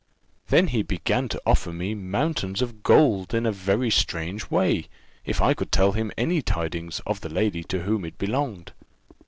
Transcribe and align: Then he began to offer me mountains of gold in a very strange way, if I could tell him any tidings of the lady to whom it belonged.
Then 0.47 0.69
he 0.69 0.81
began 0.81 1.27
to 1.29 1.39
offer 1.45 1.71
me 1.71 1.93
mountains 1.93 2.63
of 2.63 2.81
gold 2.81 3.35
in 3.35 3.45
a 3.45 3.51
very 3.51 3.91
strange 3.91 4.49
way, 4.49 4.87
if 5.25 5.41
I 5.43 5.53
could 5.53 5.71
tell 5.71 5.91
him 5.91 6.11
any 6.17 6.41
tidings 6.41 7.01
of 7.05 7.21
the 7.21 7.29
lady 7.29 7.63
to 7.65 7.83
whom 7.83 8.03
it 8.05 8.17
belonged. 8.17 8.71